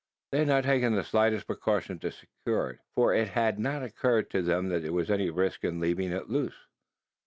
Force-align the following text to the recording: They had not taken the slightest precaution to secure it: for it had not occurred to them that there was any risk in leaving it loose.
They 0.31 0.39
had 0.39 0.47
not 0.47 0.63
taken 0.63 0.95
the 0.95 1.03
slightest 1.03 1.45
precaution 1.45 1.99
to 1.99 2.11
secure 2.11 2.71
it: 2.71 2.79
for 2.95 3.13
it 3.13 3.27
had 3.27 3.59
not 3.59 3.83
occurred 3.83 4.31
to 4.31 4.41
them 4.41 4.69
that 4.69 4.81
there 4.81 4.91
was 4.93 5.11
any 5.11 5.29
risk 5.29 5.63
in 5.63 5.79
leaving 5.79 6.11
it 6.11 6.27
loose. 6.27 6.65